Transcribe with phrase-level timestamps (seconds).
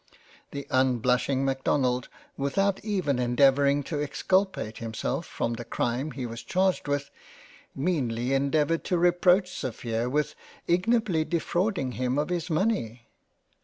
[0.51, 6.41] "The unblushing Macdonald, without even endeavouring to ex culpate himself from the crime he was
[6.41, 7.11] charged with,
[7.75, 10.33] meanly endeavoured to reproach Sophia with
[10.67, 13.07] ignobly defrauding 27 £ JANE AUSTEN him of his money